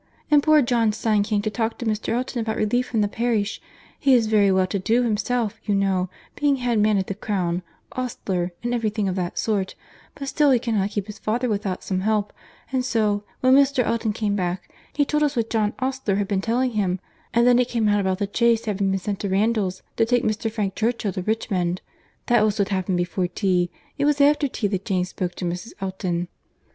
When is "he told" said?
14.91-15.21